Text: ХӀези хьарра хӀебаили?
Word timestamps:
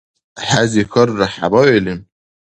ХӀези 0.47 0.83
хьарра 0.91 1.27
хӀебаили? 1.33 1.93